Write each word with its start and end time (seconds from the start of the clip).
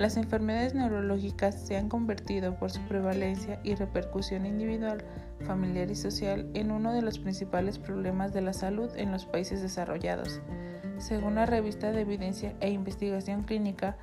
Las 0.00 0.16
enfermedades 0.16 0.74
neurológicas 0.74 1.54
se 1.54 1.76
han 1.76 1.90
convertido 1.90 2.54
por 2.54 2.70
su 2.70 2.80
prevalencia 2.88 3.60
y 3.62 3.74
repercusión 3.74 4.46
individual, 4.46 5.04
familiar 5.44 5.90
y 5.90 5.94
social 5.94 6.48
en 6.54 6.70
uno 6.70 6.94
de 6.94 7.02
los 7.02 7.18
principales 7.18 7.78
problemas 7.78 8.32
de 8.32 8.40
la 8.40 8.54
salud 8.54 8.88
en 8.96 9.12
los 9.12 9.26
países 9.26 9.60
desarrollados. 9.60 10.40
Según 10.96 11.34
la 11.34 11.44
revista 11.44 11.92
de 11.92 12.00
Evidencia 12.00 12.54
e 12.60 12.70
Investigación 12.70 13.42
Clínica, 13.42 13.98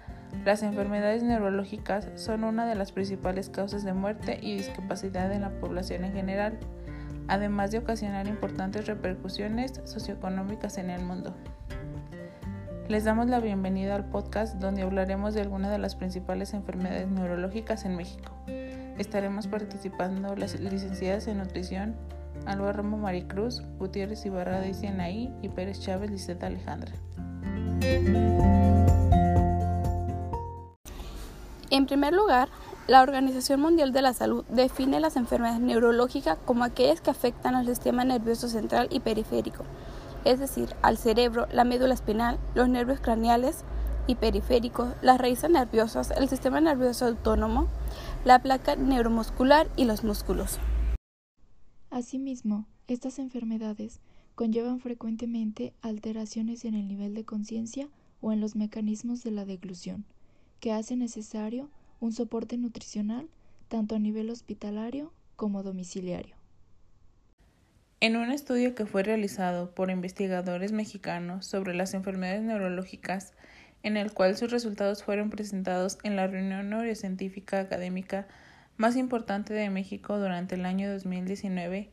las 0.45 0.61
enfermedades 0.61 1.23
neurológicas 1.23 2.09
son 2.13 2.43
una 2.43 2.67
de 2.67 2.75
las 2.75 2.91
principales 2.91 3.49
causas 3.49 3.83
de 3.83 3.93
muerte 3.93 4.37
y 4.39 4.55
discapacidad 4.55 5.31
en 5.31 5.41
la 5.41 5.59
población 5.59 6.03
en 6.03 6.13
general, 6.13 6.59
además 7.27 7.71
de 7.71 7.79
ocasionar 7.79 8.27
importantes 8.27 8.85
repercusiones 8.85 9.81
socioeconómicas 9.85 10.77
en 10.77 10.91
el 10.91 11.03
mundo. 11.03 11.35
Les 12.89 13.03
damos 13.03 13.27
la 13.27 13.41
bienvenida 13.41 13.95
al 13.95 14.05
podcast 14.05 14.55
donde 14.61 14.81
hablaremos 14.81 15.33
de 15.33 15.41
algunas 15.41 15.71
de 15.71 15.77
las 15.77 15.95
principales 15.95 16.53
enfermedades 16.53 17.09
neurológicas 17.09 17.83
en 17.83 17.97
México. 17.97 18.31
Estaremos 18.97 19.47
participando 19.47 20.37
las 20.37 20.57
licenciadas 20.57 21.27
en 21.27 21.39
nutrición 21.39 21.97
Alba 22.45 22.71
Romo 22.71 22.97
Maricruz, 22.97 23.61
Gutiérrez 23.77 24.25
Ibarra 24.25 24.61
de 24.61 24.73
Sienaí 24.73 25.29
y 25.41 25.49
Pérez 25.49 25.81
Chávez 25.81 26.11
Liseta 26.11 26.47
Alejandra. 26.47 26.93
En 31.69 31.87
primer 31.87 32.13
lugar, 32.13 32.47
la 32.87 33.01
Organización 33.01 33.59
Mundial 33.59 33.91
de 33.91 34.01
la 34.01 34.13
Salud 34.13 34.45
define 34.47 35.01
las 35.01 35.17
enfermedades 35.17 35.59
neurológicas 35.59 36.37
como 36.45 36.63
aquellas 36.63 37.01
que 37.01 37.09
afectan 37.09 37.55
al 37.55 37.65
sistema 37.67 38.05
nervioso 38.05 38.47
central 38.47 38.87
y 38.91 39.01
periférico 39.01 39.65
es 40.25 40.39
decir, 40.39 40.69
al 40.81 40.97
cerebro, 40.97 41.47
la 41.51 41.63
médula 41.63 41.93
espinal, 41.93 42.39
los 42.55 42.69
nervios 42.69 42.99
craneales 42.99 43.63
y 44.07 44.15
periféricos, 44.15 44.93
las 45.01 45.19
raíces 45.19 45.49
nerviosas, 45.49 46.11
el 46.11 46.29
sistema 46.29 46.61
nervioso 46.61 47.05
autónomo, 47.05 47.67
la 48.25 48.39
placa 48.39 48.75
neuromuscular 48.75 49.67
y 49.75 49.85
los 49.85 50.03
músculos. 50.03 50.59
Asimismo, 51.89 52.65
estas 52.87 53.19
enfermedades 53.19 53.99
conllevan 54.35 54.79
frecuentemente 54.79 55.73
alteraciones 55.81 56.63
en 56.63 56.73
el 56.73 56.87
nivel 56.87 57.13
de 57.13 57.25
conciencia 57.25 57.89
o 58.21 58.31
en 58.31 58.39
los 58.39 58.55
mecanismos 58.55 59.23
de 59.23 59.31
la 59.31 59.45
deglución, 59.45 60.05
que 60.59 60.71
hacen 60.71 60.99
necesario 60.99 61.69
un 61.99 62.13
soporte 62.13 62.57
nutricional 62.57 63.27
tanto 63.67 63.95
a 63.95 63.99
nivel 63.99 64.29
hospitalario 64.29 65.11
como 65.35 65.63
domiciliario. 65.63 66.35
En 67.99 68.15
un 68.15 68.29
estudio 68.31 68.75
que 68.75 68.85
fue 68.85 69.01
realizado 69.01 69.71
por 69.71 69.89
investigadores 69.89 70.71
mexicanos 70.71 71.47
sobre 71.47 71.73
las 71.73 71.95
enfermedades 71.95 72.43
neurológicas, 72.43 73.33
en 73.81 73.97
el 73.97 74.13
cual 74.13 74.37
sus 74.37 74.51
resultados 74.51 75.03
fueron 75.03 75.31
presentados 75.31 75.97
en 76.03 76.15
la 76.15 76.27
reunión 76.27 76.69
neurocientífica 76.69 77.59
académica 77.59 78.27
más 78.77 78.97
importante 78.97 79.55
de 79.55 79.71
México 79.71 80.19
durante 80.19 80.53
el 80.53 80.65
año 80.67 80.91
2019, 80.93 81.89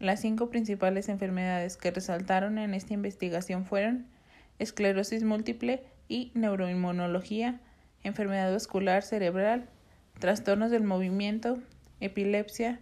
las 0.00 0.20
cinco 0.20 0.50
principales 0.50 1.08
enfermedades 1.08 1.76
que 1.76 1.92
resaltaron 1.92 2.58
en 2.58 2.74
esta 2.74 2.94
investigación 2.94 3.64
fueron 3.64 4.06
esclerosis 4.58 5.22
múltiple 5.22 5.84
y 6.08 6.32
neuroinmunología, 6.34 7.60
enfermedad 8.02 8.52
vascular 8.52 9.04
cerebral, 9.04 9.68
trastornos 10.18 10.72
del 10.72 10.82
movimiento, 10.82 11.60
epilepsia, 12.00 12.80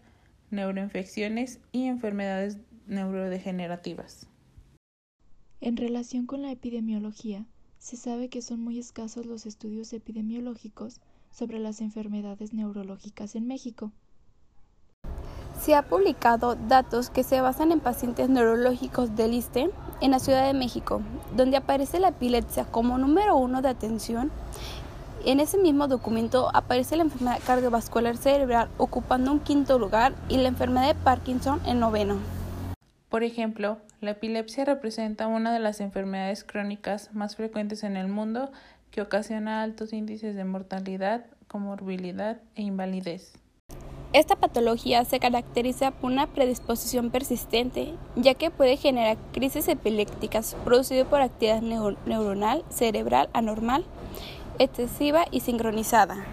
neuroinfecciones 0.53 1.61
y 1.73 1.87
enfermedades 1.87 2.59
neurodegenerativas. 2.87 4.27
En 5.61 5.77
relación 5.77 6.27
con 6.27 6.43
la 6.43 6.51
epidemiología, 6.51 7.47
se 7.79 7.97
sabe 7.97 8.29
que 8.29 8.43
son 8.43 8.61
muy 8.61 8.79
escasos 8.79 9.27
los 9.27 9.47
estudios 9.47 9.93
epidemiológicos 9.93 11.01
sobre 11.31 11.59
las 11.59 11.81
enfermedades 11.81 12.53
neurológicas 12.53 13.35
en 13.35 13.47
México. 13.47 13.93
Se 15.61 15.75
ha 15.75 15.83
publicado 15.83 16.57
datos 16.57 17.11
que 17.11 17.23
se 17.23 17.41
basan 17.41 17.71
en 17.73 17.81
pacientes 17.81 18.29
neurológicos 18.29 19.15
del 19.15 19.35
ISTE 19.35 19.71
en 20.01 20.11
la 20.11 20.19
Ciudad 20.19 20.47
de 20.47 20.59
México, 20.59 21.03
donde 21.37 21.57
aparece 21.57 22.01
la 22.01 22.09
epilepsia 22.09 22.65
como 22.65 22.99
número 22.99 23.37
uno 23.37 23.63
de 23.63 23.69
atención 23.69 24.33
en 25.31 25.41
ese 25.41 25.59
mismo 25.59 25.89
documento 25.89 26.51
aparece 26.55 26.97
la 26.97 27.05
enfermedad 27.05 27.41
cardiovascular 27.47 28.17
cerebral 28.17 28.69
ocupando 28.79 29.31
un 29.31 29.41
quinto 29.41 29.79
lugar 29.79 30.15
y 30.29 30.39
la 30.39 30.49
enfermedad 30.49 30.89
de 30.89 30.95
Parkinson 30.95 31.61
en 31.67 31.81
noveno. 31.81 32.17
Por 33.09 33.23
ejemplo, 33.23 33.79
la 34.01 34.13
epilepsia 34.13 34.65
representa 34.65 35.27
una 35.27 35.53
de 35.53 35.59
las 35.59 35.81
enfermedades 35.81 36.45
crónicas 36.45 37.13
más 37.13 37.37
frecuentes 37.37 37.85
en 37.85 37.97
el 37.97 38.09
mundo 38.09 38.51
que 38.91 39.03
ocasiona 39.03 39.63
altos 39.63 39.93
índices 39.93 40.35
de 40.35 40.45
mortalidad, 40.45 41.27
comorbilidad 41.47 42.41
e 42.55 42.63
invalidez. 42.63 43.35
Esta 44.13 44.37
patología 44.37 45.05
se 45.07 45.21
caracteriza 45.21 45.91
por 45.91 46.11
una 46.11 46.27
predisposición 46.27 47.11
persistente, 47.11 47.95
ya 48.15 48.35
que 48.35 48.51
puede 48.51 48.77
generar 48.77 49.17
crisis 49.33 49.69
epilépticas 49.69 50.55
producidas 50.65 51.07
por 51.07 51.23
actividad 51.23 51.63
neuronal 51.63 52.63
cerebral 52.69 53.31
anormal 53.33 53.87
excesiva 54.59 55.25
y 55.31 55.41
sincronizada. 55.41 56.25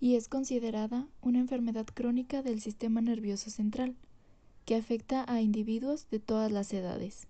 Y 0.00 0.16
es 0.16 0.28
considerada 0.28 1.06
una 1.22 1.38
enfermedad 1.38 1.86
crónica 1.92 2.42
del 2.42 2.60
sistema 2.60 3.00
nervioso 3.00 3.50
central, 3.50 3.96
que 4.64 4.76
afecta 4.76 5.24
a 5.26 5.40
individuos 5.40 6.08
de 6.10 6.20
todas 6.20 6.50
las 6.50 6.72
edades. 6.72 7.26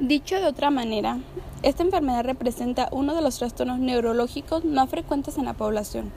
Dicho 0.00 0.40
de 0.40 0.46
otra 0.46 0.70
manera, 0.70 1.18
esta 1.62 1.84
enfermedad 1.84 2.24
representa 2.24 2.88
uno 2.90 3.14
de 3.14 3.22
los 3.22 3.38
trastornos 3.38 3.78
neurológicos 3.78 4.64
más 4.64 4.90
frecuentes 4.90 5.38
en 5.38 5.44
la 5.44 5.54
población, 5.54 6.10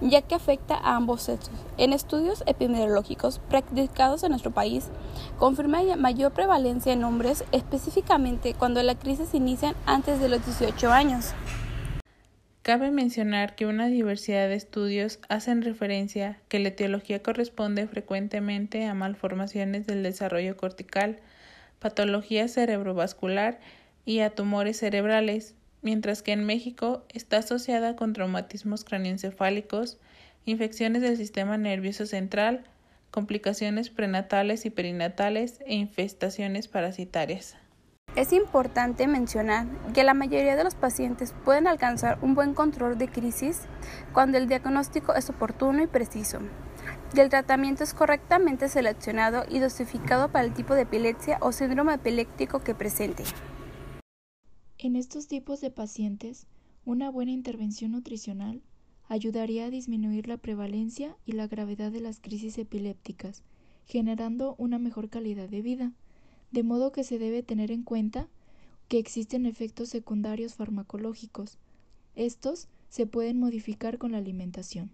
ya 0.00 0.20
que 0.22 0.34
afecta 0.34 0.74
a 0.74 0.96
ambos 0.96 1.22
sexos. 1.22 1.54
En 1.78 1.92
estudios 1.92 2.42
epidemiológicos 2.46 3.38
practicados 3.48 4.24
en 4.24 4.30
nuestro 4.30 4.50
país, 4.50 4.88
confirma 5.38 5.80
mayor 5.96 6.32
prevalencia 6.32 6.92
en 6.92 7.04
hombres, 7.04 7.44
específicamente 7.52 8.54
cuando 8.54 8.82
la 8.82 8.96
crisis 8.96 9.32
inicia 9.32 9.76
antes 9.86 10.18
de 10.18 10.28
los 10.28 10.44
18 10.44 10.90
años. 10.90 11.32
Cabe 12.62 12.90
mencionar 12.90 13.54
que 13.54 13.66
una 13.66 13.86
diversidad 13.86 14.48
de 14.48 14.56
estudios 14.56 15.20
hacen 15.28 15.62
referencia 15.62 16.40
que 16.48 16.58
la 16.58 16.70
etiología 16.70 17.22
corresponde 17.22 17.86
frecuentemente 17.86 18.86
a 18.86 18.94
malformaciones 18.94 19.86
del 19.86 20.02
desarrollo 20.02 20.56
cortical, 20.56 21.20
patología 21.80 22.46
cerebrovascular 22.46 23.58
y 24.04 24.20
a 24.20 24.30
tumores 24.30 24.78
cerebrales, 24.78 25.54
mientras 25.82 26.22
que 26.22 26.32
en 26.32 26.44
México 26.44 27.04
está 27.08 27.38
asociada 27.38 27.96
con 27.96 28.12
traumatismos 28.12 28.84
craneoencefálicos, 28.84 29.98
infecciones 30.44 31.02
del 31.02 31.16
sistema 31.16 31.56
nervioso 31.56 32.06
central, 32.06 32.64
complicaciones 33.10 33.90
prenatales 33.90 34.64
y 34.66 34.70
perinatales 34.70 35.60
e 35.66 35.74
infestaciones 35.74 36.68
parasitarias. 36.68 37.56
Es 38.16 38.32
importante 38.32 39.06
mencionar 39.06 39.66
que 39.94 40.04
la 40.04 40.14
mayoría 40.14 40.56
de 40.56 40.64
los 40.64 40.74
pacientes 40.74 41.32
pueden 41.44 41.66
alcanzar 41.66 42.18
un 42.22 42.34
buen 42.34 42.54
control 42.54 42.98
de 42.98 43.08
crisis 43.08 43.62
cuando 44.12 44.36
el 44.36 44.48
diagnóstico 44.48 45.14
es 45.14 45.30
oportuno 45.30 45.82
y 45.82 45.86
preciso 45.86 46.40
y 47.14 47.20
el 47.20 47.28
tratamiento 47.28 47.82
es 47.82 47.94
correctamente 47.94 48.68
seleccionado 48.68 49.44
y 49.48 49.58
dosificado 49.58 50.30
para 50.30 50.44
el 50.44 50.54
tipo 50.54 50.74
de 50.74 50.82
epilepsia 50.82 51.38
o 51.40 51.52
síndrome 51.52 51.94
epiléptico 51.94 52.60
que 52.60 52.74
presente. 52.74 53.24
En 54.78 54.96
estos 54.96 55.26
tipos 55.26 55.60
de 55.60 55.70
pacientes, 55.70 56.46
una 56.84 57.10
buena 57.10 57.32
intervención 57.32 57.92
nutricional 57.92 58.62
ayudaría 59.08 59.66
a 59.66 59.70
disminuir 59.70 60.28
la 60.28 60.36
prevalencia 60.36 61.16
y 61.26 61.32
la 61.32 61.48
gravedad 61.48 61.90
de 61.90 62.00
las 62.00 62.20
crisis 62.20 62.56
epilépticas, 62.58 63.42
generando 63.86 64.54
una 64.56 64.78
mejor 64.78 65.10
calidad 65.10 65.48
de 65.48 65.62
vida, 65.62 65.92
de 66.52 66.62
modo 66.62 66.92
que 66.92 67.04
se 67.04 67.18
debe 67.18 67.42
tener 67.42 67.72
en 67.72 67.82
cuenta 67.82 68.28
que 68.88 68.98
existen 68.98 69.46
efectos 69.46 69.88
secundarios 69.88 70.54
farmacológicos. 70.54 71.58
Estos 72.14 72.68
se 72.88 73.06
pueden 73.06 73.38
modificar 73.38 73.98
con 73.98 74.12
la 74.12 74.18
alimentación. 74.18 74.90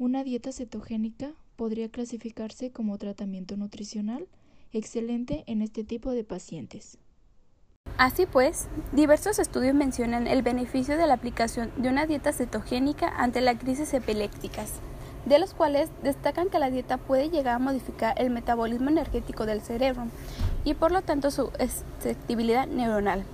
Una 0.00 0.24
dieta 0.24 0.50
cetogénica 0.50 1.32
podría 1.56 1.90
clasificarse 1.90 2.70
como 2.70 2.96
tratamiento 2.96 3.58
nutricional 3.58 4.26
excelente 4.72 5.44
en 5.46 5.60
este 5.60 5.84
tipo 5.84 6.12
de 6.12 6.24
pacientes. 6.24 6.96
Así 7.98 8.24
pues, 8.24 8.68
diversos 8.92 9.38
estudios 9.38 9.74
mencionan 9.74 10.26
el 10.26 10.40
beneficio 10.40 10.96
de 10.96 11.06
la 11.06 11.12
aplicación 11.12 11.70
de 11.76 11.90
una 11.90 12.06
dieta 12.06 12.32
cetogénica 12.32 13.10
ante 13.10 13.42
las 13.42 13.58
crisis 13.58 13.92
epilépticas, 13.92 14.80
de 15.26 15.38
los 15.38 15.52
cuales 15.52 15.90
destacan 16.02 16.48
que 16.48 16.58
la 16.58 16.70
dieta 16.70 16.96
puede 16.96 17.28
llegar 17.28 17.56
a 17.56 17.58
modificar 17.58 18.14
el 18.16 18.30
metabolismo 18.30 18.88
energético 18.88 19.44
del 19.44 19.60
cerebro 19.60 20.06
y 20.64 20.72
por 20.72 20.92
lo 20.92 21.02
tanto 21.02 21.30
su 21.30 21.52
susceptibilidad 21.98 22.66
neuronal. 22.66 23.26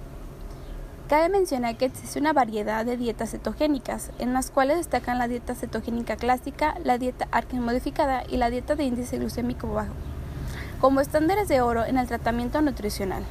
Cabe 1.08 1.28
mencionar 1.28 1.76
que 1.76 1.84
existe 1.84 2.18
una 2.18 2.32
variedad 2.32 2.84
de 2.84 2.96
dietas 2.96 3.30
cetogénicas, 3.30 4.10
en 4.18 4.32
las 4.32 4.50
cuales 4.50 4.78
destacan 4.78 5.18
la 5.18 5.28
dieta 5.28 5.54
cetogénica 5.54 6.16
clásica, 6.16 6.74
la 6.82 6.98
dieta 6.98 7.28
Atkins 7.30 7.62
modificada 7.62 8.24
y 8.28 8.38
la 8.38 8.50
dieta 8.50 8.74
de 8.74 8.84
índice 8.84 9.18
glucémico 9.18 9.68
bajo, 9.68 9.94
como 10.80 11.00
estándares 11.00 11.46
de 11.46 11.60
oro 11.60 11.84
en 11.84 11.96
el 11.96 12.08
tratamiento 12.08 12.60
nutricional. 12.60 13.22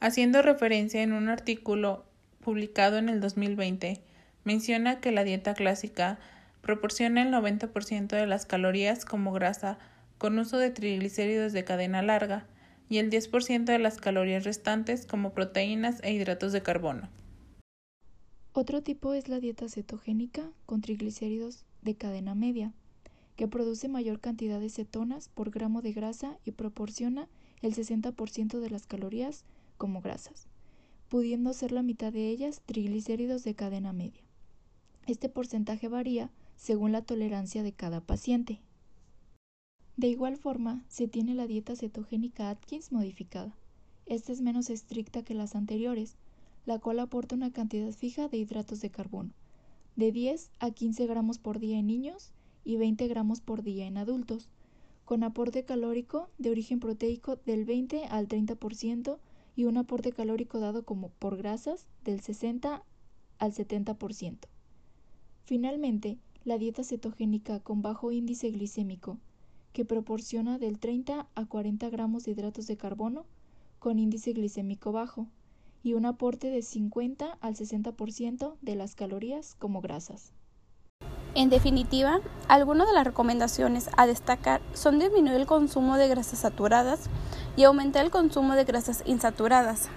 Haciendo 0.00 0.42
referencia 0.42 1.00
en 1.04 1.12
un 1.12 1.28
artículo 1.28 2.04
publicado 2.40 2.98
en 2.98 3.08
el 3.08 3.20
2020, 3.20 4.02
menciona 4.42 4.98
que 4.98 5.12
la 5.12 5.22
dieta 5.22 5.54
clásica 5.54 6.18
proporciona 6.60 7.22
el 7.22 7.32
90% 7.32 8.08
de 8.08 8.26
las 8.26 8.46
calorías 8.46 9.04
como 9.04 9.30
grasa 9.30 9.78
con 10.18 10.36
uso 10.40 10.58
de 10.58 10.70
triglicéridos 10.70 11.52
de 11.52 11.62
cadena 11.62 12.02
larga 12.02 12.46
y 12.92 12.98
el 12.98 13.08
10% 13.08 13.64
de 13.64 13.78
las 13.78 13.96
calorías 13.96 14.44
restantes 14.44 15.06
como 15.06 15.32
proteínas 15.32 16.00
e 16.02 16.12
hidratos 16.12 16.52
de 16.52 16.62
carbono. 16.62 17.08
Otro 18.52 18.82
tipo 18.82 19.14
es 19.14 19.30
la 19.30 19.40
dieta 19.40 19.66
cetogénica 19.70 20.50
con 20.66 20.82
triglicéridos 20.82 21.64
de 21.80 21.94
cadena 21.94 22.34
media, 22.34 22.74
que 23.36 23.48
produce 23.48 23.88
mayor 23.88 24.20
cantidad 24.20 24.60
de 24.60 24.68
cetonas 24.68 25.30
por 25.30 25.50
gramo 25.50 25.80
de 25.80 25.94
grasa 25.94 26.36
y 26.44 26.50
proporciona 26.50 27.28
el 27.62 27.74
60% 27.74 28.60
de 28.60 28.68
las 28.68 28.86
calorías 28.86 29.46
como 29.78 30.02
grasas, 30.02 30.46
pudiendo 31.08 31.54
ser 31.54 31.72
la 31.72 31.82
mitad 31.82 32.12
de 32.12 32.28
ellas 32.28 32.60
triglicéridos 32.66 33.42
de 33.42 33.54
cadena 33.54 33.94
media. 33.94 34.20
Este 35.06 35.30
porcentaje 35.30 35.88
varía 35.88 36.30
según 36.56 36.92
la 36.92 37.00
tolerancia 37.00 37.62
de 37.62 37.72
cada 37.72 38.02
paciente. 38.02 38.60
De 39.96 40.08
igual 40.08 40.38
forma, 40.38 40.84
se 40.88 41.06
tiene 41.06 41.34
la 41.34 41.46
dieta 41.46 41.76
cetogénica 41.76 42.48
Atkins 42.48 42.92
modificada. 42.92 43.54
Esta 44.06 44.32
es 44.32 44.40
menos 44.40 44.70
estricta 44.70 45.22
que 45.22 45.34
las 45.34 45.54
anteriores, 45.54 46.16
la 46.64 46.78
cual 46.78 46.98
aporta 47.00 47.34
una 47.34 47.52
cantidad 47.52 47.92
fija 47.92 48.28
de 48.28 48.38
hidratos 48.38 48.80
de 48.80 48.90
carbono, 48.90 49.30
de 49.96 50.10
10 50.10 50.50
a 50.60 50.70
15 50.70 51.06
gramos 51.06 51.38
por 51.38 51.58
día 51.58 51.78
en 51.78 51.86
niños 51.86 52.30
y 52.64 52.76
20 52.76 53.06
gramos 53.08 53.40
por 53.40 53.62
día 53.62 53.86
en 53.86 53.98
adultos, 53.98 54.48
con 55.04 55.24
aporte 55.24 55.64
calórico 55.64 56.30
de 56.38 56.50
origen 56.50 56.80
proteico 56.80 57.36
del 57.44 57.66
20 57.66 58.06
al 58.06 58.28
30% 58.28 59.18
y 59.56 59.64
un 59.64 59.76
aporte 59.76 60.12
calórico 60.12 60.58
dado 60.58 60.84
como 60.84 61.10
por 61.10 61.36
grasas 61.36 61.86
del 62.02 62.20
60 62.20 62.82
al 63.38 63.52
70%. 63.52 64.38
Finalmente, 65.44 66.18
la 66.44 66.56
dieta 66.56 66.82
cetogénica 66.82 67.60
con 67.60 67.82
bajo 67.82 68.10
índice 68.10 68.50
glicémico, 68.50 69.18
que 69.72 69.84
proporciona 69.84 70.58
del 70.58 70.78
30 70.78 71.26
a 71.34 71.46
40 71.46 71.90
gramos 71.90 72.24
de 72.24 72.32
hidratos 72.32 72.66
de 72.66 72.76
carbono 72.76 73.24
con 73.78 73.98
índice 73.98 74.32
glicémico 74.32 74.92
bajo, 74.92 75.26
y 75.82 75.94
un 75.94 76.06
aporte 76.06 76.50
de 76.50 76.62
50 76.62 77.38
al 77.40 77.54
60% 77.56 78.54
de 78.60 78.76
las 78.76 78.94
calorías 78.94 79.56
como 79.58 79.80
grasas. 79.80 80.32
En 81.34 81.48
definitiva, 81.48 82.20
algunas 82.46 82.86
de 82.86 82.94
las 82.94 83.04
recomendaciones 83.04 83.88
a 83.96 84.06
destacar 84.06 84.60
son 84.74 84.98
disminuir 84.98 85.36
el 85.36 85.46
consumo 85.46 85.96
de 85.96 86.08
grasas 86.08 86.40
saturadas 86.40 87.08
y 87.56 87.64
aumentar 87.64 88.04
el 88.04 88.10
consumo 88.10 88.54
de 88.54 88.64
grasas 88.64 89.02
insaturadas. 89.06 89.88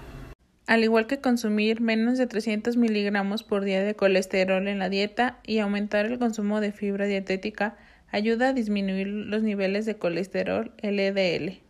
Al 0.66 0.82
igual 0.82 1.06
que 1.06 1.20
consumir 1.20 1.80
menos 1.80 2.18
de 2.18 2.26
300 2.26 2.76
miligramos 2.76 3.44
por 3.44 3.64
día 3.64 3.84
de 3.84 3.94
colesterol 3.94 4.66
en 4.66 4.80
la 4.80 4.88
dieta 4.88 5.38
y 5.44 5.58
aumentar 5.58 6.06
el 6.06 6.18
consumo 6.18 6.60
de 6.60 6.72
fibra 6.72 7.04
dietética 7.04 7.76
ayuda 8.10 8.48
a 8.48 8.52
disminuir 8.52 9.06
los 9.06 9.42
niveles 9.42 9.86
de 9.86 9.96
colesterol 9.96 10.72
LDL. 10.82 11.60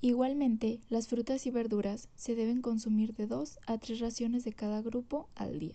Igualmente, 0.00 0.80
las 0.88 1.08
frutas 1.08 1.46
y 1.46 1.50
verduras 1.50 2.08
se 2.14 2.34
deben 2.34 2.62
consumir 2.62 3.14
de 3.14 3.26
2 3.26 3.58
a 3.66 3.78
3 3.78 4.00
raciones 4.00 4.44
de 4.44 4.52
cada 4.52 4.82
grupo 4.82 5.28
al 5.34 5.58
día. 5.58 5.74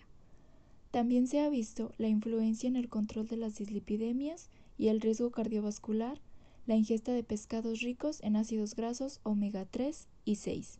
También 0.90 1.26
se 1.26 1.40
ha 1.40 1.48
visto 1.48 1.92
la 1.98 2.08
influencia 2.08 2.68
en 2.68 2.76
el 2.76 2.88
control 2.88 3.26
de 3.26 3.36
las 3.36 3.56
dislipidemias 3.56 4.48
y 4.78 4.88
el 4.88 5.00
riesgo 5.00 5.30
cardiovascular, 5.30 6.20
la 6.66 6.76
ingesta 6.76 7.12
de 7.12 7.24
pescados 7.24 7.80
ricos 7.80 8.22
en 8.22 8.36
ácidos 8.36 8.76
grasos 8.76 9.20
omega 9.22 9.64
3 9.70 10.06
y 10.24 10.36
6. 10.36 10.78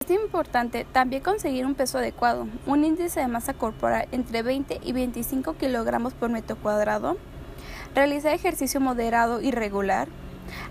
Es 0.00 0.10
importante 0.10 0.86
también 0.92 1.22
conseguir 1.22 1.66
un 1.66 1.74
peso 1.74 1.98
adecuado, 1.98 2.48
un 2.66 2.84
índice 2.84 3.20
de 3.20 3.28
masa 3.28 3.54
corporal 3.54 4.08
entre 4.12 4.42
20 4.42 4.80
y 4.82 4.92
25 4.92 5.56
kilogramos 5.56 6.14
por 6.14 6.30
metro 6.30 6.56
cuadrado, 6.56 7.16
realizar 7.94 8.34
ejercicio 8.34 8.80
moderado 8.80 9.40
y 9.40 9.50
regular, 9.50 10.08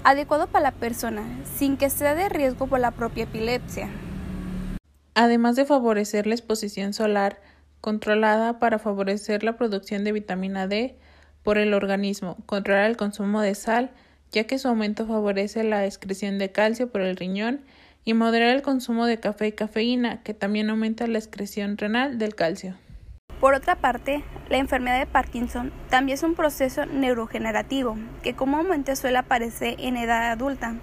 adecuado 0.03 0.47
para 0.47 0.63
la 0.63 0.71
persona, 0.71 1.23
sin 1.57 1.77
que 1.77 1.89
sea 1.89 2.15
de 2.15 2.29
riesgo 2.29 2.67
por 2.67 2.79
la 2.79 2.91
propia 2.91 3.23
epilepsia. 3.23 3.89
Además 5.13 5.55
de 5.55 5.65
favorecer 5.65 6.27
la 6.27 6.35
exposición 6.35 6.93
solar 6.93 7.41
controlada 7.81 8.59
para 8.59 8.79
favorecer 8.79 9.43
la 9.43 9.57
producción 9.57 10.03
de 10.03 10.11
vitamina 10.11 10.67
D 10.67 10.97
por 11.43 11.57
el 11.57 11.73
organismo, 11.73 12.37
controlar 12.45 12.89
el 12.89 12.97
consumo 12.97 13.41
de 13.41 13.55
sal, 13.55 13.91
ya 14.31 14.43
que 14.43 14.59
su 14.59 14.67
aumento 14.67 15.07
favorece 15.07 15.63
la 15.63 15.85
excreción 15.85 16.37
de 16.37 16.51
calcio 16.51 16.91
por 16.91 17.01
el 17.01 17.15
riñón, 17.15 17.61
y 18.03 18.13
moderar 18.13 18.55
el 18.55 18.61
consumo 18.61 19.05
de 19.05 19.19
café 19.19 19.47
y 19.47 19.51
cafeína, 19.51 20.23
que 20.23 20.33
también 20.33 20.69
aumenta 20.69 21.07
la 21.07 21.17
excreción 21.17 21.77
renal 21.77 22.17
del 22.17 22.35
calcio. 22.35 22.75
Por 23.39 23.53
otra 23.53 23.75
parte, 23.75 24.23
la 24.49 24.57
enfermedad 24.57 24.97
de 24.97 25.05
Parkinson 25.05 25.71
también 25.89 26.15
es 26.15 26.23
un 26.23 26.33
proceso 26.33 26.87
neurogenerativo 26.87 27.95
que 28.23 28.33
comúnmente 28.33 28.95
suele 28.95 29.19
aparecer 29.19 29.75
en 29.77 29.95
edad 29.95 30.31
adulta. 30.31 30.75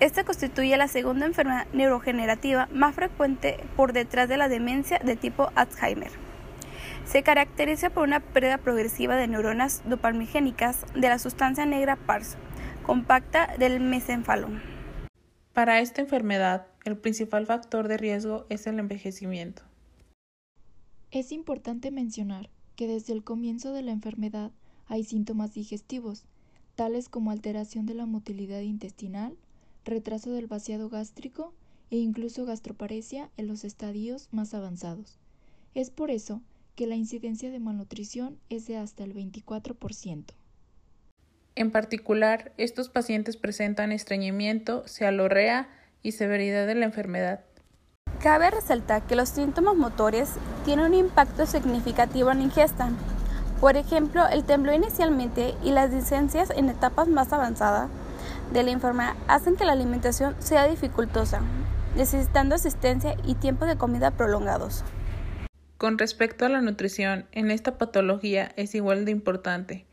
Esta 0.00 0.24
constituye 0.24 0.76
la 0.76 0.88
segunda 0.88 1.26
enfermedad 1.26 1.66
neurogenerativa 1.72 2.68
más 2.72 2.96
frecuente 2.96 3.58
por 3.76 3.92
detrás 3.92 4.28
de 4.28 4.36
la 4.36 4.48
demencia 4.48 4.98
de 4.98 5.14
tipo 5.14 5.52
Alzheimer. 5.54 6.10
Se 7.04 7.22
caracteriza 7.22 7.90
por 7.90 8.08
una 8.08 8.18
pérdida 8.18 8.58
progresiva 8.58 9.14
de 9.14 9.28
neuronas 9.28 9.82
dopamigénicas 9.84 10.84
de 10.94 11.08
la 11.08 11.20
sustancia 11.20 11.66
negra 11.66 11.94
PARS, 11.94 12.36
compacta 12.82 13.54
del 13.58 13.78
mesencéfalo. 13.78 14.48
Para 15.52 15.78
esta 15.78 16.00
enfermedad, 16.00 16.66
el 16.84 16.96
principal 16.96 17.46
factor 17.46 17.86
de 17.86 17.96
riesgo 17.96 18.46
es 18.48 18.66
el 18.66 18.80
envejecimiento. 18.80 19.62
Es 21.12 21.30
importante 21.30 21.90
mencionar 21.90 22.48
que 22.74 22.88
desde 22.88 23.12
el 23.12 23.22
comienzo 23.22 23.74
de 23.74 23.82
la 23.82 23.92
enfermedad 23.92 24.50
hay 24.86 25.04
síntomas 25.04 25.52
digestivos, 25.52 26.24
tales 26.74 27.10
como 27.10 27.30
alteración 27.30 27.84
de 27.84 27.92
la 27.92 28.06
motilidad 28.06 28.60
intestinal, 28.60 29.36
retraso 29.84 30.30
del 30.32 30.46
vaciado 30.46 30.88
gástrico 30.88 31.52
e 31.90 31.98
incluso 31.98 32.46
gastroparesia 32.46 33.28
en 33.36 33.46
los 33.46 33.62
estadios 33.64 34.28
más 34.32 34.54
avanzados. 34.54 35.18
Es 35.74 35.90
por 35.90 36.10
eso 36.10 36.40
que 36.76 36.86
la 36.86 36.96
incidencia 36.96 37.50
de 37.50 37.60
malnutrición 37.60 38.38
es 38.48 38.66
de 38.66 38.78
hasta 38.78 39.04
el 39.04 39.14
24%. 39.14 40.24
En 41.56 41.70
particular, 41.70 42.54
estos 42.56 42.88
pacientes 42.88 43.36
presentan 43.36 43.92
estreñimiento, 43.92 44.88
cealorrea 44.88 45.68
y 46.02 46.12
severidad 46.12 46.66
de 46.66 46.74
la 46.74 46.86
enfermedad. 46.86 47.44
Cabe 48.22 48.52
resaltar 48.52 49.02
que 49.02 49.16
los 49.16 49.30
síntomas 49.30 49.74
motores 49.74 50.30
tienen 50.64 50.86
un 50.86 50.94
impacto 50.94 51.44
significativo 51.44 52.30
en 52.30 52.38
la 52.38 52.44
ingesta. 52.44 52.90
Por 53.60 53.76
ejemplo, 53.76 54.28
el 54.28 54.44
temblor 54.44 54.76
inicialmente 54.76 55.56
y 55.64 55.72
las 55.72 55.90
licencias 55.90 56.50
en 56.50 56.68
etapas 56.68 57.08
más 57.08 57.32
avanzadas 57.32 57.88
de 58.52 58.62
la 58.62 58.70
enfermedad 58.70 59.14
hacen 59.26 59.56
que 59.56 59.64
la 59.64 59.72
alimentación 59.72 60.36
sea 60.38 60.68
dificultosa, 60.68 61.40
necesitando 61.96 62.54
asistencia 62.54 63.16
y 63.24 63.34
tiempos 63.34 63.66
de 63.66 63.76
comida 63.76 64.12
prolongados. 64.12 64.84
Con 65.76 65.98
respecto 65.98 66.46
a 66.46 66.48
la 66.48 66.60
nutrición, 66.60 67.26
en 67.32 67.50
esta 67.50 67.76
patología 67.76 68.52
es 68.54 68.76
igual 68.76 69.04
de 69.04 69.10
importante. 69.10 69.84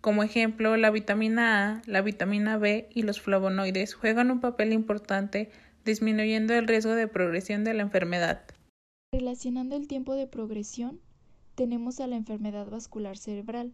Como 0.00 0.24
ejemplo, 0.24 0.76
la 0.76 0.90
vitamina 0.90 1.70
A, 1.70 1.82
la 1.86 2.02
vitamina 2.02 2.58
B 2.58 2.88
y 2.92 3.02
los 3.02 3.20
flavonoides 3.20 3.94
juegan 3.94 4.32
un 4.32 4.40
papel 4.40 4.72
importante 4.72 5.52
disminuyendo 5.86 6.52
el 6.52 6.66
riesgo 6.66 6.94
de 6.94 7.08
progresión 7.08 7.64
de 7.64 7.72
la 7.72 7.82
enfermedad. 7.82 8.42
Relacionando 9.12 9.76
el 9.76 9.88
tiempo 9.88 10.14
de 10.14 10.26
progresión, 10.26 11.00
tenemos 11.54 12.00
a 12.00 12.06
la 12.06 12.16
enfermedad 12.16 12.68
vascular 12.68 13.16
cerebral, 13.16 13.72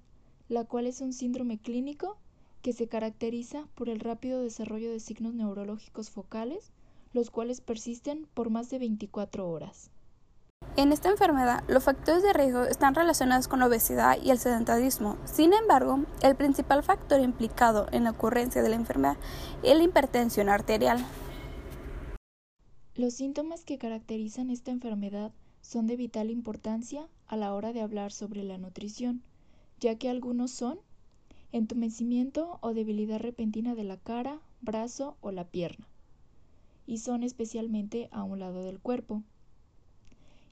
la 0.49 0.65
cual 0.65 0.87
es 0.87 1.01
un 1.01 1.13
síndrome 1.13 1.59
clínico 1.59 2.19
que 2.63 2.73
se 2.73 2.87
caracteriza 2.87 3.67
por 3.75 3.89
el 3.89 3.99
rápido 3.99 4.41
desarrollo 4.41 4.93
de 4.93 5.01
signos 5.01 5.35
neurológicos 5.35 6.11
focales, 6.11 6.71
los 7.13 7.31
cuales 7.31 7.61
persisten 7.61 8.29
por 8.35 8.51
más 8.51 8.71
de 8.71 8.79
24 8.79 9.49
horas. 9.51 9.91
En 10.77 10.93
esta 10.93 11.11
enfermedad, 11.11 11.65
los 11.67 11.85
factores 11.85 12.23
de 12.23 12.33
riesgo 12.33 12.65
están 12.65 12.95
relacionados 12.95 13.49
con 13.49 13.59
la 13.59 13.67
obesidad 13.67 14.17
y 14.23 14.31
el 14.31 14.39
sedentarismo. 14.39 15.19
Sin 15.25 15.53
embargo, 15.53 16.05
el 16.23 16.37
principal 16.37 16.83
factor 16.83 17.21
implicado 17.21 17.89
en 17.91 18.05
la 18.05 18.11
ocurrencia 18.11 18.63
de 18.63 18.69
la 18.69 18.77
enfermedad 18.77 19.17
es 19.63 19.77
la 19.77 19.83
hipertensión 19.83 20.49
arterial. 20.49 21.05
Los 22.95 23.15
síntomas 23.15 23.65
que 23.65 23.79
caracterizan 23.79 24.51
esta 24.51 24.71
enfermedad 24.71 25.33
son 25.63 25.87
de 25.87 25.97
vital 25.97 26.31
importancia 26.31 27.09
a 27.27 27.37
la 27.37 27.55
hora 27.55 27.73
de 27.73 27.81
hablar 27.81 28.13
sobre 28.13 28.43
la 28.43 28.59
nutrición, 28.59 29.23
ya 29.81 29.97
que 29.97 30.11
algunos 30.11 30.51
son 30.51 30.79
entumecimiento 31.53 32.59
o 32.61 32.75
debilidad 32.75 33.19
repentina 33.19 33.75
de 33.75 33.85
la 33.85 33.97
cara, 33.97 34.41
brazo 34.61 35.17
o 35.23 35.33
la 35.33 35.45
pierna, 35.45 35.87
y 36.87 36.99
son 36.99 37.23
especialmente 37.23 38.11
a 38.13 38.25
un 38.25 38.41
lado 38.41 38.63
del 38.63 38.79
cuerpo. 38.79 39.23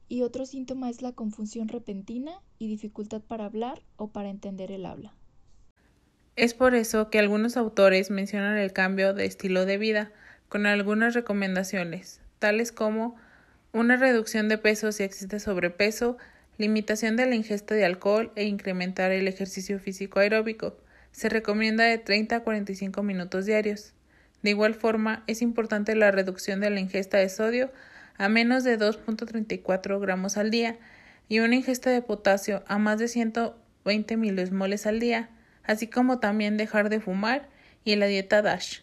Y 0.09 0.23
otro 0.23 0.47
síntoma 0.47 0.88
es 0.88 1.02
la 1.02 1.12
confusión 1.12 1.68
repentina 1.68 2.40
y 2.59 2.68
dificultad 2.68 3.20
para 3.20 3.44
hablar 3.44 3.82
o 3.97 4.09
para 4.09 4.30
entender 4.30 4.73
el 4.73 4.87
habla. 4.87 5.12
Es 6.37 6.54
por 6.54 6.75
eso 6.75 7.11
que 7.11 7.18
algunos 7.18 7.59
autores 7.59 8.11
mencionan 8.11 8.56
el 8.56 8.73
cambio 8.73 9.12
de 9.12 9.26
estilo 9.26 9.66
de 9.66 9.76
vida 9.76 10.11
con 10.49 10.66
algunas 10.66 11.14
recomendaciones, 11.14 12.20
tales 12.40 12.73
como 12.73 13.14
una 13.73 13.97
reducción 13.97 14.49
de 14.49 14.59
peso 14.59 14.90
si 14.90 15.04
existe 15.04 15.38
sobrepeso, 15.38 16.18
limitación 16.59 17.14
de 17.14 17.26
la 17.26 17.37
ingesta 17.37 17.76
de 17.76 17.85
alcohol 17.85 18.32
e 18.35 18.44
incrementar 18.44 19.12
el 19.12 19.28
ejercicio 19.28 19.78
físico 19.78 20.18
aeróbico. 20.18 20.76
Se 21.12 21.28
recomienda 21.28 21.85
de 21.85 21.99
30 21.99 22.37
a 22.37 22.40
45 22.40 23.02
minutos 23.04 23.47
diarios. 23.47 23.92
De 24.42 24.50
igual 24.50 24.75
forma, 24.75 25.23
es 25.28 25.42
importante 25.42 25.94
la 25.94 26.11
reducción 26.11 26.61
de 26.61 26.70
la 26.70 26.80
ingesta 26.80 27.18
de 27.18 27.28
sodio 27.28 27.70
a 28.20 28.28
menos 28.28 28.64
de 28.64 28.78
2.34 28.78 29.99
gramos 30.00 30.37
al 30.37 30.50
día 30.50 30.76
y 31.28 31.38
una 31.38 31.54
ingesta 31.54 31.90
de 31.90 32.02
potasio 32.02 32.62
a 32.66 32.76
más 32.76 32.99
de 32.99 33.09
120 33.09 34.16
milimoles 34.18 34.87
al 34.87 35.00
día, 35.00 35.30
así 35.64 35.87
como 35.87 36.18
también 36.18 36.56
dejar 36.56 36.90
de 36.90 37.00
fumar 37.00 37.49
y 37.85 37.97
la 37.97 38.06
dieta 38.06 38.42
DASH. 38.42 38.82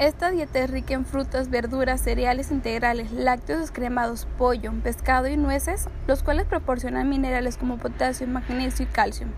Esta 0.00 0.32
dieta 0.32 0.58
es 0.58 0.70
rica 0.70 0.94
en 0.94 1.06
frutas, 1.06 1.50
verduras, 1.50 2.00
cereales 2.00 2.50
integrales, 2.50 3.12
lácteos 3.12 3.60
descremados, 3.60 4.26
pollo, 4.36 4.72
pescado 4.82 5.28
y 5.28 5.36
nueces, 5.36 5.88
los 6.08 6.24
cuales 6.24 6.46
proporcionan 6.46 7.08
minerales 7.08 7.56
como 7.56 7.78
potasio, 7.78 8.26
magnesio 8.26 8.86
y 8.86 8.88
calcio. 8.88 9.28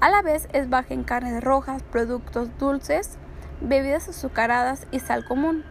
A 0.00 0.08
la 0.08 0.22
vez 0.22 0.48
es 0.54 0.70
baja 0.70 0.94
en 0.94 1.04
carnes 1.04 1.44
rojas, 1.44 1.82
productos 1.82 2.48
dulces, 2.58 3.18
bebidas 3.60 4.08
azucaradas 4.08 4.86
y 4.90 5.00
sal 5.00 5.26
común. 5.26 5.64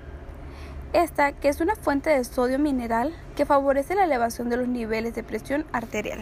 Esta 0.94 1.32
que 1.32 1.50
es 1.50 1.60
una 1.60 1.76
fuente 1.76 2.12
de 2.12 2.24
sodio 2.24 2.60
mineral 2.60 3.16
que 3.36 3.48
favorece 3.48 3.96
la 3.96 4.04
elevación 4.04 4.48
de 4.48 4.58
los 4.58 4.68
niveles 4.68 5.16
de 5.16 5.24
presión 5.24 5.66
arterial. 5.72 6.20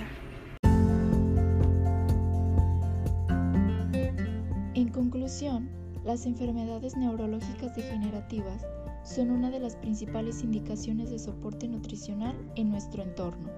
En 4.74 4.88
conclusión, 4.94 5.81
las 6.04 6.26
enfermedades 6.26 6.98
neurológicas 6.98 7.76
degenerativas 7.76 8.66
son 9.04 9.32
una 9.32 9.52
de 9.52 9.60
las 9.60 9.76
principales 9.76 10.42
indicaciones 10.42 11.10
de 11.10 11.20
soporte 11.20 11.68
nutricional 11.68 12.36
en 12.56 12.70
nuestro 12.70 13.04
entorno. 13.04 13.50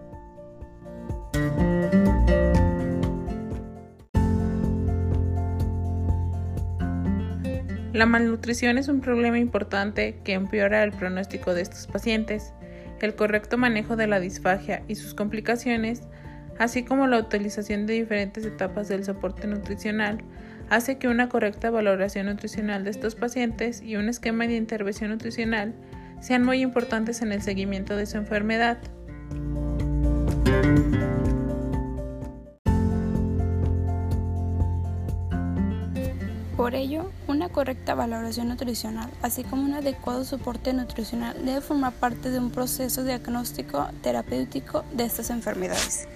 La 7.93 8.05
malnutrición 8.07 8.77
es 8.77 8.87
un 8.87 9.01
problema 9.01 9.37
importante 9.37 10.19
que 10.23 10.33
empeora 10.33 10.83
el 10.83 10.91
pronóstico 10.91 11.53
de 11.53 11.61
estos 11.61 11.87
pacientes. 11.87 12.53
El 13.01 13.15
correcto 13.15 13.57
manejo 13.57 13.95
de 13.95 14.07
la 14.07 14.19
disfagia 14.19 14.83
y 14.87 14.95
sus 14.95 15.13
complicaciones, 15.13 16.01
así 16.57 16.83
como 16.83 17.05
la 17.05 17.19
utilización 17.19 17.85
de 17.85 17.93
diferentes 17.93 18.45
etapas 18.45 18.87
del 18.87 19.03
soporte 19.03 19.45
nutricional, 19.45 20.23
hace 20.73 20.97
que 20.97 21.07
una 21.07 21.29
correcta 21.29 21.69
valoración 21.69 22.25
nutricional 22.25 22.83
de 22.83 22.89
estos 22.89 23.15
pacientes 23.15 23.81
y 23.81 23.95
un 23.95 24.09
esquema 24.09 24.47
de 24.47 24.55
intervención 24.55 25.11
nutricional 25.11 25.73
sean 26.19 26.43
muy 26.43 26.61
importantes 26.61 27.21
en 27.21 27.31
el 27.31 27.41
seguimiento 27.41 27.95
de 27.95 28.05
su 28.05 28.17
enfermedad. 28.17 28.79
Por 36.57 36.75
ello, 36.75 37.11
una 37.27 37.49
correcta 37.49 37.93
valoración 37.93 38.47
nutricional, 38.47 39.09
así 39.21 39.43
como 39.43 39.63
un 39.63 39.73
adecuado 39.73 40.23
soporte 40.23 40.73
nutricional, 40.73 41.35
debe 41.45 41.61
formar 41.61 41.93
parte 41.93 42.29
de 42.29 42.39
un 42.39 42.51
proceso 42.51 43.03
diagnóstico 43.03 43.89
terapéutico 44.01 44.85
de 44.93 45.03
estas 45.03 45.29
enfermedades. 45.29 46.07